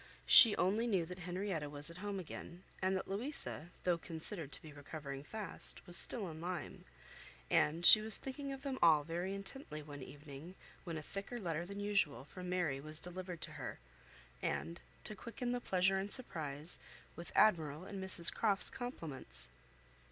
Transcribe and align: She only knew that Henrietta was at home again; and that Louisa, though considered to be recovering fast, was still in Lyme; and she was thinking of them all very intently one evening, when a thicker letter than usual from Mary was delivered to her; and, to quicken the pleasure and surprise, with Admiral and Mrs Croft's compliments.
She 0.25 0.55
only 0.55 0.87
knew 0.87 1.05
that 1.05 1.19
Henrietta 1.19 1.69
was 1.69 1.91
at 1.91 1.99
home 1.99 2.19
again; 2.19 2.63
and 2.81 2.97
that 2.97 3.07
Louisa, 3.07 3.69
though 3.83 3.99
considered 3.99 4.51
to 4.53 4.61
be 4.63 4.73
recovering 4.73 5.23
fast, 5.23 5.85
was 5.85 5.95
still 5.95 6.27
in 6.31 6.41
Lyme; 6.41 6.85
and 7.51 7.85
she 7.85 8.01
was 8.01 8.17
thinking 8.17 8.51
of 8.51 8.63
them 8.63 8.79
all 8.81 9.03
very 9.03 9.35
intently 9.35 9.83
one 9.83 10.01
evening, 10.01 10.55
when 10.85 10.97
a 10.97 11.03
thicker 11.03 11.39
letter 11.39 11.67
than 11.67 11.79
usual 11.79 12.23
from 12.25 12.49
Mary 12.49 12.79
was 12.79 12.99
delivered 12.99 13.41
to 13.41 13.51
her; 13.61 13.77
and, 14.41 14.81
to 15.03 15.15
quicken 15.15 15.51
the 15.51 15.61
pleasure 15.61 15.97
and 15.99 16.11
surprise, 16.11 16.79
with 17.15 17.31
Admiral 17.35 17.83
and 17.85 18.03
Mrs 18.03 18.33
Croft's 18.33 18.71
compliments. 18.71 19.49